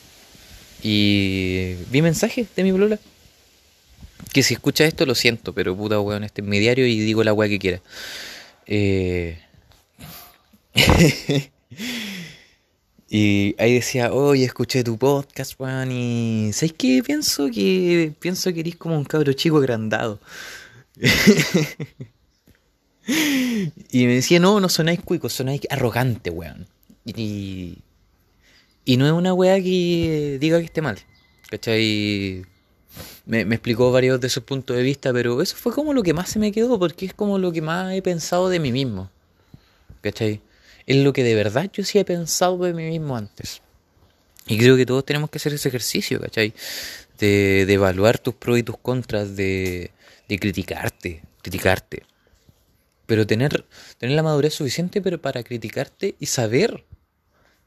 [0.84, 3.00] y vi mensajes de mi bolola.
[4.34, 7.24] Que si escucha esto lo siento, pero puta weón, este es mi diario y digo
[7.24, 7.80] la weá que quiera.
[8.66, 9.40] Eh...
[13.10, 17.02] y ahí decía, oye, escuché tu podcast, weón, y ¿sabes qué?
[17.04, 20.20] Pienso que pienso que eres como un cabro chico agrandado.
[23.92, 26.68] y me decía, no, no sonáis cuico, sonáis arrogante, weón.
[27.06, 27.80] Y,
[28.86, 31.00] y no es una weá que diga que esté mal.
[31.50, 32.46] ¿Cachai?
[33.26, 36.30] Me, explicó varios de sus puntos de vista, pero eso fue como lo que más
[36.30, 39.10] se me quedó, porque es como lo que más he pensado de mí mismo.
[40.02, 40.42] ¿Cachai?
[40.86, 43.62] Es lo que de verdad yo sí he pensado de mí mismo antes.
[44.48, 46.54] Y creo que todos tenemos que hacer ese ejercicio, ¿cachai?
[47.20, 49.92] De, de evaluar tus pros y tus contras, de,
[50.28, 52.04] de criticarte, criticarte.
[53.06, 53.66] Pero tener,
[53.98, 56.84] tener la madurez suficiente pero para criticarte y saber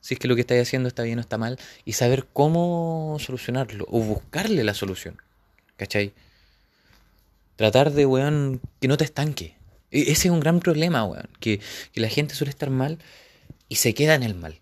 [0.03, 3.17] si es que lo que estáis haciendo está bien o está mal, y saber cómo
[3.21, 5.17] solucionarlo, o buscarle la solución.
[5.77, 6.13] ¿Cachai?
[7.57, 9.57] Tratar de, weón, que no te estanque.
[9.93, 11.61] E, ese es un gran problema, weón, que,
[11.95, 12.99] la gente suele estar mal
[13.69, 14.59] y se queda en el mal.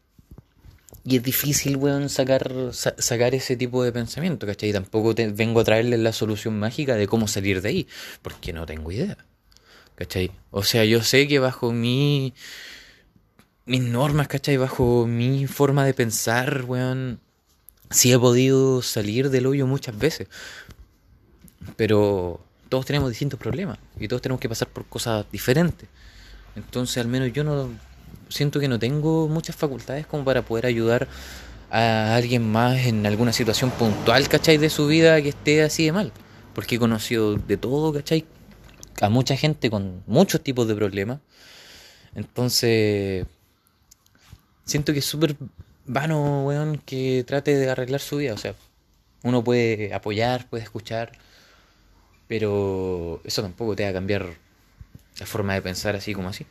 [1.06, 4.72] Y es difícil, weón, sacar, sacar ese tipo de pensamiento, ¿cachai?
[4.72, 7.88] Tampoco te, vengo a traerles la solución mágica de cómo salir de ahí,
[8.20, 9.16] porque no tengo idea.
[9.94, 10.32] ¿Cachai?
[10.50, 12.34] O sea, yo sé que bajo mi
[13.70, 14.56] mis normas, ¿cachai?
[14.56, 17.20] Bajo mi forma de pensar, weón,
[17.88, 20.26] sí he podido salir del hoyo muchas veces.
[21.76, 25.88] Pero todos tenemos distintos problemas y todos tenemos que pasar por cosas diferentes.
[26.56, 27.68] Entonces, al menos yo no
[28.28, 31.06] siento que no tengo muchas facultades como para poder ayudar
[31.70, 34.58] a alguien más en alguna situación puntual, ¿cachai?
[34.58, 36.12] De su vida que esté así de mal.
[36.56, 38.26] Porque he conocido de todo, ¿cachai?
[39.00, 41.20] A mucha gente con muchos tipos de problemas.
[42.16, 43.26] Entonces,
[44.70, 45.36] siento que es súper
[45.86, 48.34] vano, weón, que trate de arreglar su vida.
[48.34, 48.54] O sea,
[49.22, 51.12] uno puede apoyar, puede escuchar,
[52.28, 54.26] pero eso tampoco te va a cambiar
[55.18, 56.46] la forma de pensar así como así.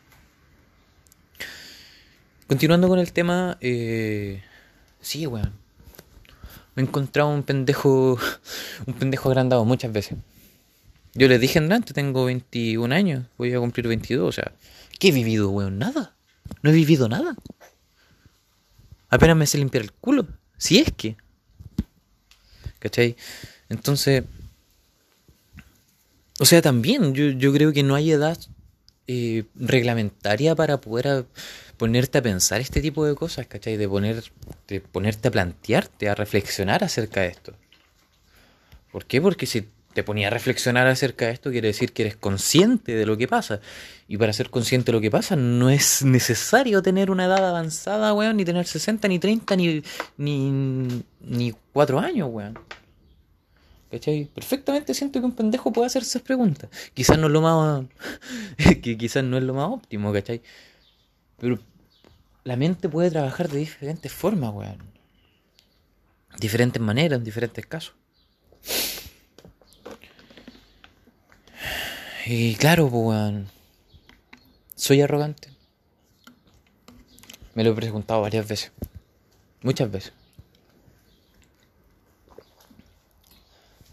[2.47, 4.43] Continuando con el tema, eh,
[4.99, 5.53] sí, weón.
[6.75, 8.19] Me he encontrado un pendejo,
[8.85, 10.17] un pendejo agrandado muchas veces.
[11.13, 14.51] Yo les dije antes, tengo 21 años, voy a cumplir 22, o sea,
[14.99, 15.79] ¿qué he vivido, weón?
[15.79, 16.15] Nada.
[16.61, 17.35] No he vivido nada.
[19.09, 20.27] Apenas me sé limpiar el culo.
[20.57, 21.17] Si es que.
[22.79, 23.15] ¿Cachai?
[23.69, 24.23] Entonces.
[26.39, 28.37] O sea, también yo, yo creo que no hay edad
[29.07, 31.25] eh, reglamentaria para poder
[31.77, 33.75] ponerte a pensar este tipo de cosas, ¿cachai?
[33.75, 34.23] De, poner,
[34.67, 37.53] de ponerte a plantearte, a reflexionar acerca de esto.
[38.91, 39.19] ¿Por qué?
[39.19, 43.05] Porque si te ponía a reflexionar acerca de esto, quiere decir que eres consciente de
[43.05, 43.59] lo que pasa.
[44.07, 48.13] Y para ser consciente de lo que pasa, no es necesario tener una edad avanzada,
[48.13, 49.83] weón, ni tener 60, ni 30, ni,
[50.17, 52.59] ni, ni 4 años, weón.
[53.91, 54.25] ¿Cachai?
[54.25, 56.69] Perfectamente siento que un pendejo puede hacer esas preguntas.
[56.93, 57.85] Quizás no es lo más.
[58.83, 60.43] que quizás no es lo más óptimo, ¿cachai?
[61.39, 61.57] Pero
[62.43, 64.77] la mente puede trabajar de diferentes formas, weón.
[66.39, 67.95] Diferentes maneras, en diferentes casos.
[72.31, 73.33] Y claro, pues.
[74.75, 75.49] Soy arrogante.
[77.55, 78.71] Me lo he preguntado varias veces.
[79.63, 80.13] Muchas veces.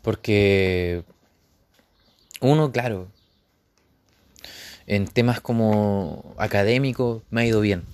[0.03, 1.03] Porque
[2.43, 3.09] uno, claro,
[4.87, 7.85] en temas como académicos me ha ido bien.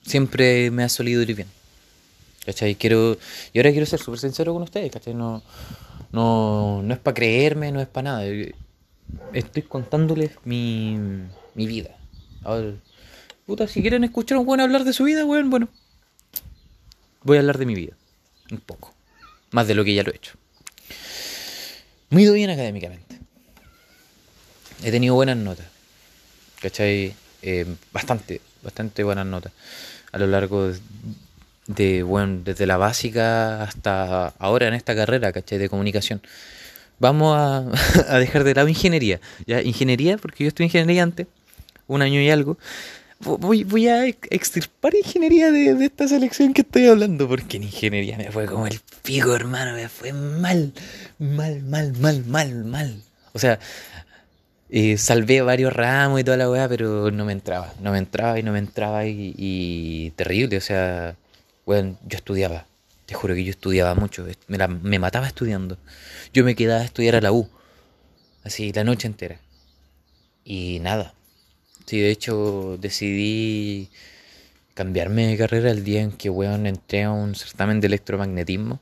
[0.00, 1.48] Siempre me ha solido ir bien.
[2.46, 2.74] ¿Cachai?
[2.74, 3.18] Quiero,
[3.52, 5.12] y ahora quiero ser súper sincero con ustedes, ¿cachai?
[5.12, 5.42] No,
[6.10, 8.24] no, no es para creerme, no es para nada.
[9.32, 10.98] Estoy contándoles mi,
[11.54, 11.96] mi vida.
[12.42, 12.72] Ahora,
[13.46, 15.68] puta, si quieren escuchar a un buen hablar de su vida, bueno, bueno.
[17.22, 17.94] Voy a hablar de mi vida.
[18.50, 18.94] Un poco.
[19.50, 20.34] Más de lo que ya lo he hecho.
[22.10, 23.18] Me he ido bien académicamente.
[24.82, 25.66] He tenido buenas notas.
[26.60, 27.14] ¿Cachai?
[27.42, 29.52] Eh, bastante, bastante buenas notas.
[30.12, 30.72] A lo largo
[31.66, 35.58] de, bueno, desde la básica hasta ahora en esta carrera, ¿cachai?
[35.58, 36.22] De comunicación.
[36.98, 37.36] Vamos
[38.08, 39.20] a, dejar de lado ingeniería.
[39.46, 41.26] Ya, ingeniería, porque yo en ingeniería antes,
[41.86, 42.58] un año y algo.
[43.20, 48.30] Voy, a extirpar ingeniería de, de, esta selección que estoy hablando, porque en ingeniería me
[48.30, 50.72] fue como el pico, hermano, me fue mal,
[51.18, 53.02] mal, mal, mal, mal, mal.
[53.32, 53.58] O sea,
[54.70, 58.38] eh, salvé varios ramos y toda la weá, pero no me entraba, no me entraba
[58.38, 61.16] y no me entraba y, y terrible, o sea,
[61.64, 62.66] bueno, yo estudiaba,
[63.08, 65.78] te juro que yo estudiaba mucho, me, la, me mataba estudiando.
[66.32, 67.48] Yo me quedaba a estudiar a la U,
[68.44, 69.40] así, la noche entera.
[70.44, 71.14] Y nada,
[71.88, 73.88] Sí, de hecho decidí
[74.74, 78.78] cambiarme de carrera el día en que, weón, entré a un certamen de electromagnetismo,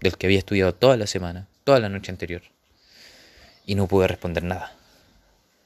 [0.00, 2.42] del que había estudiado toda la semana, toda la noche anterior.
[3.66, 4.72] Y no pude responder nada.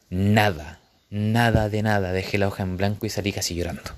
[0.09, 2.12] Nada, nada de nada.
[2.12, 3.90] Dejé la hoja en blanco y salí casi llorando.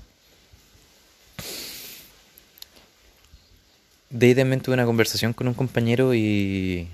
[4.11, 6.87] De ahí también tuve una conversación con un compañero y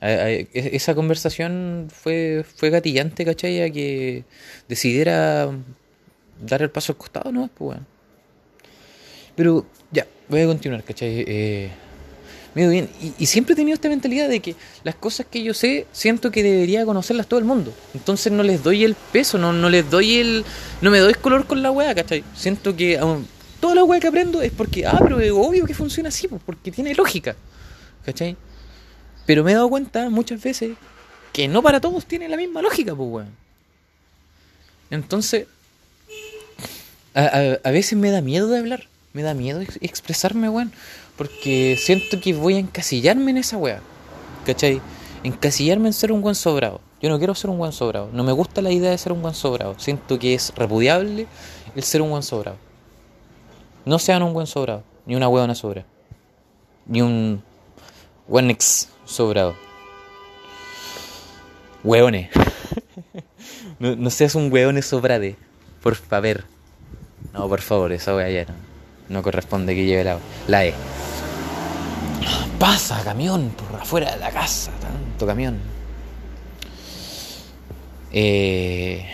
[0.00, 3.62] esa conversación fue, fue gatillante, ¿cachai?
[3.62, 4.24] A que
[4.66, 5.50] decidiera
[6.40, 7.50] dar el paso al costado, ¿no?
[7.54, 7.86] Pues bueno.
[9.36, 11.24] Pero ya, voy a continuar, ¿cachai?
[11.26, 11.70] Eh,
[12.54, 12.88] bien.
[13.18, 16.42] Y, siempre he tenido esta mentalidad de que las cosas que yo sé, siento que
[16.42, 17.74] debería conocerlas todo el mundo.
[17.92, 20.44] Entonces no les doy el peso, no, no les doy el.
[20.80, 22.24] No me doy color con la weá, ¿cachai?
[22.34, 22.98] Siento que
[23.60, 26.42] toda la weá que aprendo es porque, ah, pero es obvio que funciona así, pues,
[26.44, 27.36] porque tiene lógica,
[28.04, 28.36] ¿cachai?
[29.26, 30.76] Pero me he dado cuenta muchas veces
[31.32, 33.28] que no para todos tiene la misma lógica, pues, weón.
[34.90, 35.46] Entonces,
[37.14, 40.72] a, veces me da miedo de hablar, me da miedo ex expresarme, weón,
[41.16, 43.80] porque siento que voy a encasillarme en esa weá,
[44.46, 44.80] ¿cachai?
[45.22, 46.80] Encasillarme en ser un buen sobrado.
[47.02, 49.22] Yo no quiero ser un buen sobrado, no me gusta la idea de ser un
[49.22, 49.74] buen sobrado.
[49.78, 51.26] Siento que es repudiable
[51.74, 52.69] el ser un buen sobrado.
[53.84, 55.84] No sean un buen sobrado, ni una huevona sobra,
[56.86, 57.42] ni un
[58.28, 59.54] buen ex sobrado.
[61.82, 62.30] Hueones.
[63.78, 65.36] no, no, seas un hueones sobrade.
[65.82, 66.44] Por favor.
[67.32, 68.54] No, por favor, esa wea ya no,
[69.08, 70.74] no corresponde que lleve la, la E.
[72.58, 75.58] Pasa, camión, por afuera de la casa, tanto camión.
[78.12, 79.06] Eh,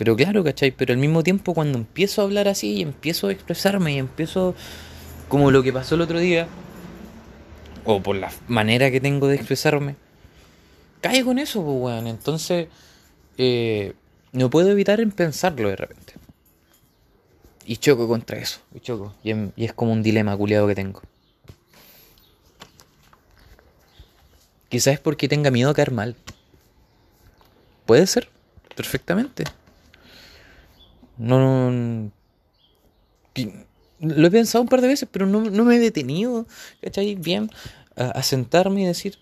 [0.00, 0.70] pero claro, ¿cachai?
[0.70, 4.54] Pero al mismo tiempo cuando empiezo a hablar así y empiezo a expresarme y empiezo
[5.28, 6.48] como lo que pasó el otro día,
[7.84, 9.96] o por la manera que tengo de expresarme,
[11.02, 12.06] caigo en eso, pues, weón.
[12.06, 12.68] Entonces,
[13.36, 13.92] eh,
[14.32, 16.14] no puedo evitar en pensarlo de repente.
[17.66, 19.14] Y choco contra eso, y choco.
[19.22, 21.02] Y, y es como un dilema culiado que tengo.
[24.70, 26.16] Quizás es porque tenga miedo a caer mal.
[27.84, 28.30] Puede ser,
[28.74, 29.44] perfectamente.
[31.20, 32.10] No, no,
[34.00, 36.46] lo he pensado un par de veces, pero no, no me he detenido,
[36.80, 37.14] ¿cachai?
[37.14, 37.50] Bien,
[37.94, 39.18] a, sentarme y decir,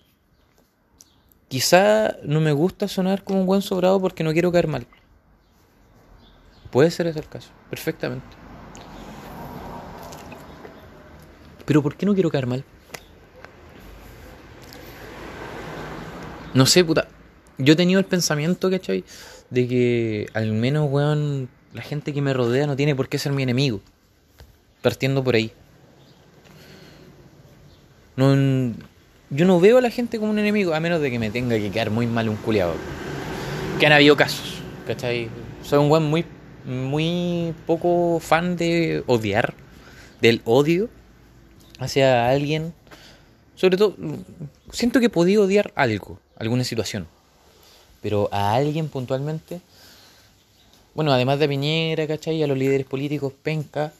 [1.49, 4.87] quizá no me gusta sonar como un buen sobrado porque no quiero caer mal.
[6.71, 8.25] Puede ser ese el caso, perfectamente.
[11.65, 12.63] Pero ¿por qué no quiero caer mal?
[16.53, 17.09] No sé, puta.
[17.57, 19.03] Yo he tenido el pensamiento, ¿cachai?
[19.49, 23.31] De que al menos, weón, la gente que me rodea no tiene por qué ser
[23.31, 23.81] mi enemigo
[24.81, 25.51] partiendo por ahí.
[28.15, 28.33] No,
[29.29, 31.57] yo no veo a la gente como un enemigo, a menos de que me tenga
[31.57, 32.73] que quedar muy mal un culiado.
[33.79, 34.55] Que han habido casos,
[34.85, 35.29] ¿cachai?
[35.63, 36.25] Soy un buen muy,
[36.65, 39.53] muy poco fan de odiar,
[40.21, 40.89] del odio
[41.79, 42.73] hacia alguien.
[43.55, 43.95] Sobre todo,
[44.71, 47.07] siento que podido odiar algo, alguna situación.
[48.01, 49.61] Pero a alguien puntualmente,
[50.99, 52.43] bueno, además de Piñera, ¿cachai?
[52.43, 53.93] A los líderes políticos, penca,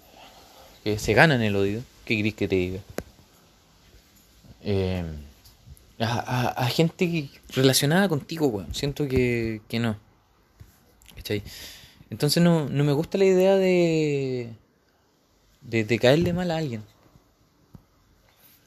[0.84, 2.80] que se ganan el odio, ¿qué querés que te diga?
[4.66, 5.06] Eh,
[6.02, 8.76] a, gente relacionada contigo, weón.
[8.76, 9.96] Siento que, que no.
[11.16, 11.42] ¿Cachai?
[12.10, 14.50] Entonces no, no me gusta la idea de,
[15.62, 16.84] de, de caerle mal a alguien.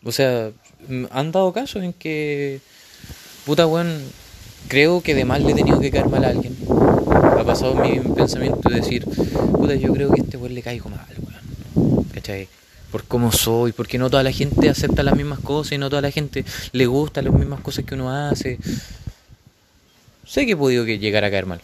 [0.04, 0.52] O sea,
[1.10, 2.62] han dado casos en que,
[3.44, 4.10] puta weón,
[4.68, 6.56] creo que de mal le he tenido que caer mal a alguien.
[7.42, 10.88] Ha pasado mi pensamiento de decir, puta, yo creo que a este weón le caigo
[10.88, 12.04] mal, weón.
[12.14, 12.48] ¿Cachai?
[12.92, 16.02] Por cómo soy, porque no toda la gente acepta las mismas cosas y no toda
[16.02, 18.60] la gente le gusta las mismas cosas que uno hace.
[20.24, 21.60] Sé que he podido llegar a caer mal.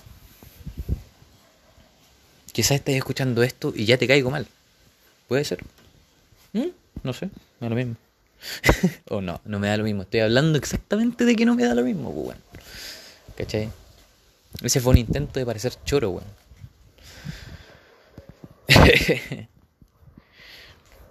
[2.50, 4.48] Quizás estés escuchando esto y ya te caigo mal.
[5.28, 5.60] Puede ser.
[6.54, 6.70] ¿Mm?
[7.04, 7.26] No sé,
[7.60, 7.94] me da lo mismo.
[9.10, 10.02] o no, no me da lo mismo.
[10.02, 12.38] Estoy hablando exactamente de que no me da lo mismo, pues, weón.
[13.36, 13.70] ¿Cachai?
[14.62, 16.24] Ese fue un intento de parecer choro, weón.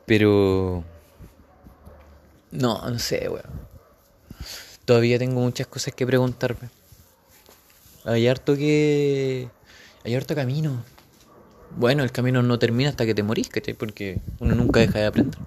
[0.05, 0.83] Pero...
[2.51, 3.67] No, no sé, weón.
[4.85, 6.69] Todavía tengo muchas cosas que preguntarme.
[8.05, 9.49] Hay harto que...
[10.05, 10.83] Hay harto camino.
[11.75, 13.73] Bueno, el camino no termina hasta que te morís, ¿cachai?
[13.73, 15.39] Porque uno nunca deja de aprender.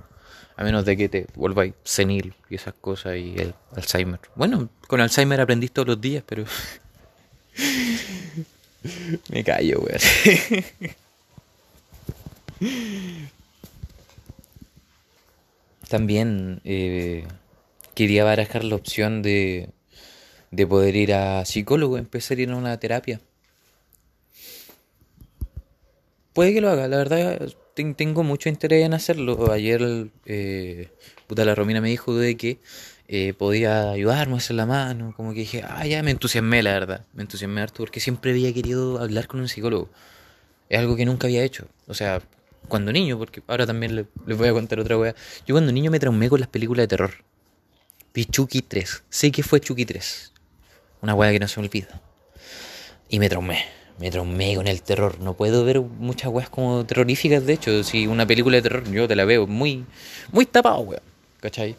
[0.57, 4.21] A menos de que te vuelvas senil y esas cosas y el Alzheimer.
[4.35, 6.45] Bueno, con Alzheimer aprendís todos los días, pero...
[9.31, 10.01] Me callo, weón.
[15.89, 17.25] También eh,
[17.95, 19.71] quería barajar la opción de,
[20.51, 23.21] de poder ir a psicólogo, empezar a ir a una terapia.
[26.33, 27.41] Puede que lo haga, la verdad
[27.75, 29.51] ten- tengo mucho interés en hacerlo.
[29.53, 30.89] Ayer, eh,
[31.27, 32.61] puta, la Romina me dijo de que
[33.13, 36.73] eh, podía ayudarme a hacer la mano, como que dije, ah, ya me entusiasmé, la
[36.75, 39.91] verdad, me entusiasmé harto porque siempre había querido hablar con un psicólogo.
[40.69, 41.67] Es algo que nunca había hecho.
[41.89, 42.23] O sea,
[42.69, 45.17] cuando niño, porque ahora también le- les voy a contar otra wea.
[45.45, 47.11] Yo cuando niño me traumé con las películas de terror.
[48.15, 49.03] Vi Chucky 3.
[49.11, 50.33] Sé que fue Chucky 3.
[51.03, 52.01] Una wea que no se me olvida.
[53.09, 53.65] Y me traumé.
[53.99, 55.19] Me traumé con el terror.
[55.21, 57.83] No puedo ver muchas weas como terroríficas, de hecho.
[57.83, 59.85] Si una película de terror yo te la veo muy,
[60.31, 61.03] muy tapado, weón.
[61.41, 61.75] ¿Cachai?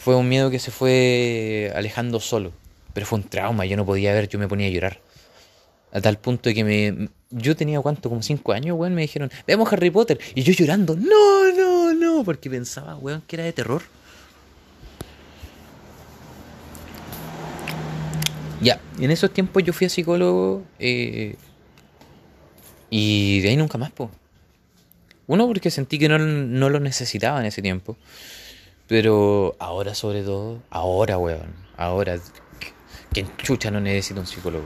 [0.00, 2.52] Fue un miedo que se fue alejando solo.
[2.94, 3.66] Pero fue un trauma.
[3.66, 4.98] Yo no podía ver, yo me ponía a llorar.
[5.92, 7.10] A tal punto de que me.
[7.28, 8.94] Yo tenía cuánto, como 5 años, weón.
[8.94, 10.18] Me dijeron, veamos Harry Potter.
[10.34, 12.24] Y yo llorando, no, no, no.
[12.24, 13.82] Porque pensaba, weón, que era de terror.
[18.62, 20.64] Ya, en esos tiempos yo fui a psicólogo.
[20.78, 21.36] eh,
[22.88, 24.10] y de ahí nunca más, po.
[25.26, 27.98] Uno, porque sentí que no, no lo necesitaba en ese tiempo.
[28.90, 31.54] Pero ahora, sobre todo, ahora, weón.
[31.76, 32.18] Ahora,
[33.14, 34.64] que chucha no necesita un psicólogo.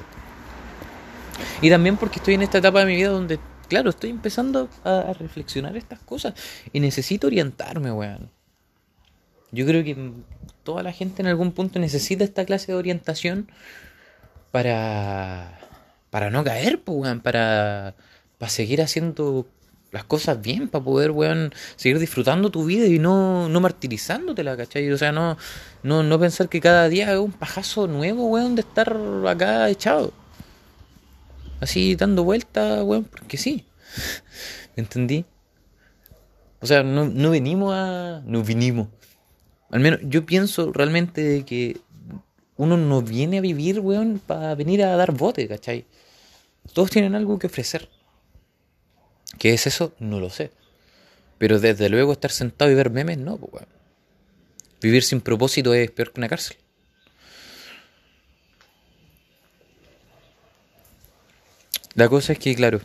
[1.60, 5.12] Y también porque estoy en esta etapa de mi vida donde, claro, estoy empezando a
[5.12, 6.32] reflexionar estas cosas.
[6.72, 8.30] Y necesito orientarme, weón.
[9.52, 10.12] Yo creo que
[10.62, 13.50] toda la gente en algún punto necesita esta clase de orientación
[14.52, 15.60] para,
[16.08, 17.94] para no caer, pues, weón, para,
[18.38, 19.46] para seguir haciendo
[19.94, 24.90] las cosas bien, para poder, weón, seguir disfrutando tu vida y no, no martirizándotela, ¿cachai?
[24.90, 25.38] O sea, no,
[25.84, 28.92] no, no pensar que cada día es un pajazo nuevo, weón, de estar
[29.28, 30.12] acá echado.
[31.60, 33.66] Así dando vueltas, weón, porque sí.
[34.76, 35.24] ¿Entendí?
[36.60, 38.20] O sea, no, no venimos a...
[38.26, 38.88] No vinimos.
[39.70, 41.80] Al menos yo pienso realmente de que
[42.56, 45.86] uno no viene a vivir, weón, para venir a dar bote, ¿cachai?
[46.72, 47.88] Todos tienen algo que ofrecer.
[49.38, 49.92] ¿Qué es eso?
[49.98, 50.50] No lo sé.
[51.38, 53.64] Pero desde luego estar sentado y ver memes, no, pues.
[54.80, 56.56] Vivir sin propósito es peor que una cárcel.
[61.94, 62.80] La cosa es que, claro,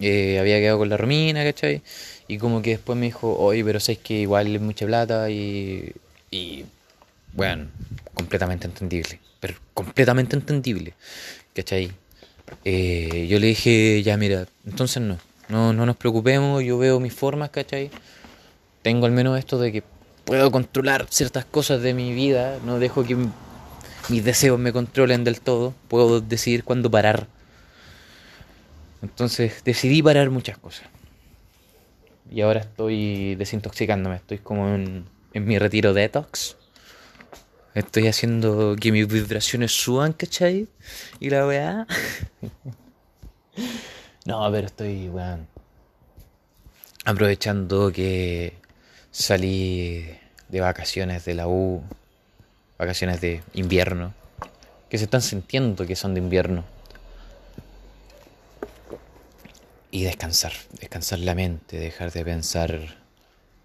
[0.00, 1.82] eh, había quedado con la Romina, ¿cachai?
[2.26, 5.92] Y como que después me dijo, oye, pero sabes que igual es mucha plata y.
[6.30, 6.64] Y.
[7.32, 7.68] Bueno,
[8.14, 9.20] completamente entendible.
[9.40, 10.94] Pero completamente entendible,
[11.54, 11.92] ¿cachai?
[12.64, 15.18] Eh, yo le dije, ya mira, entonces no,
[15.50, 17.90] no, no nos preocupemos, yo veo mis formas, ¿cachai?
[18.82, 19.82] Tengo al menos esto de que
[20.24, 23.16] puedo controlar ciertas cosas de mi vida, no dejo que
[24.08, 27.26] mis deseos me controlen del todo, puedo decidir cuándo parar.
[29.02, 30.86] Entonces decidí parar muchas cosas.
[32.30, 36.56] Y ahora estoy desintoxicándome, estoy como en, en mi retiro detox.
[37.74, 40.68] Estoy haciendo que mis vibraciones suban, ¿cachai?
[41.18, 41.86] Y la weá.
[44.26, 45.46] no, pero estoy, weón.
[47.04, 48.54] Aprovechando que
[49.10, 50.06] salí
[50.48, 51.82] de vacaciones de la U,
[52.78, 54.12] vacaciones de invierno,
[54.88, 56.64] que se están sintiendo que son de invierno.
[59.92, 62.78] Y descansar, descansar la mente, dejar de pensar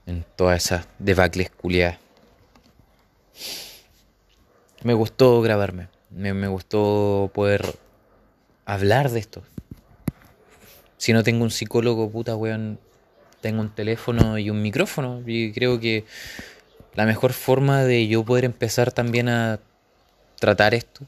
[0.07, 1.99] en todas esas debacles culiadas.
[4.83, 7.77] Me gustó grabarme, me, me gustó poder
[8.65, 9.43] hablar de esto.
[11.05, 12.79] Si no tengo un psicólogo, puta weón,
[13.39, 16.03] tengo un teléfono y un micrófono y creo que
[16.95, 19.59] la mejor forma de yo poder empezar también a
[20.39, 21.05] tratar esto,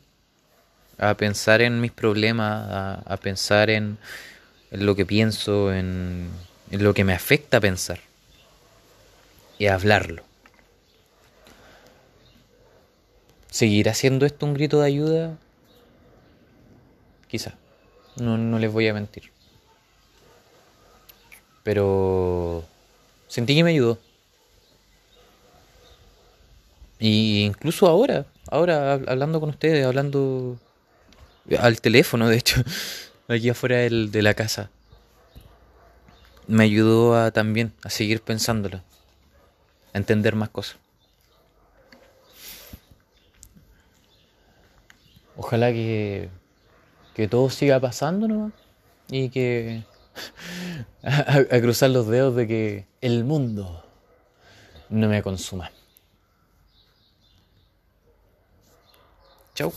[0.99, 3.97] a pensar en mis problemas, a, pensar en,
[4.69, 6.29] lo que pienso, en,
[6.69, 7.99] en lo que me afecta pensar
[9.57, 10.21] y a hablarlo.
[13.49, 15.37] ¿Seguirá siendo esto un grito de ayuda?
[17.27, 17.55] Quizá.
[18.17, 19.35] No, no les voy a mentir.
[21.67, 22.63] Pero
[23.27, 23.97] sentí que me ayudó.
[26.97, 30.57] Y incluso ahora, ahora hablando con ustedes, hablando
[31.59, 32.63] al teléfono, de hecho,
[33.27, 34.69] aquí afuera de la casa,
[36.47, 38.81] me ayudó a también a seguir pensándolo,
[39.93, 40.77] a entender más cosas.
[45.35, 46.29] Ojalá que,
[47.13, 48.53] que todo siga pasando ¿no?
[49.09, 49.83] y que
[51.03, 53.83] a, cruzar los dedos de que el mundo
[54.89, 55.71] no me consuma.
[59.55, 59.73] Chau.